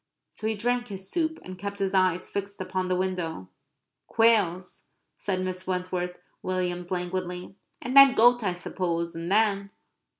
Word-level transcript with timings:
So 0.31 0.47
he 0.47 0.55
drank 0.55 0.87
his 0.87 1.07
soup; 1.11 1.37
and 1.43 1.59
kept 1.59 1.77
his 1.77 1.93
eyes 1.93 2.27
fixed 2.27 2.59
upon 2.59 2.87
the 2.87 2.95
window. 2.95 3.49
"Quails," 4.07 4.87
said 5.19 5.41
Mrs. 5.41 5.67
Wentworth 5.67 6.17
Williams 6.41 6.89
languidly. 6.89 7.53
"And 7.83 7.95
then 7.95 8.15
goat, 8.15 8.41
I 8.41 8.53
suppose; 8.53 9.13
and 9.13 9.31
then..." 9.31 9.69